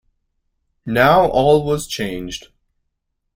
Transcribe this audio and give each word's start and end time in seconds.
Now 0.87 1.27
all 1.27 1.63
was 1.63 1.85
changed. 1.85 2.47